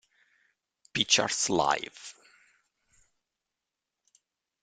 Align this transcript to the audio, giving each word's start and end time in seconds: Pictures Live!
Pictures 0.93 1.47
Live! 1.51 2.15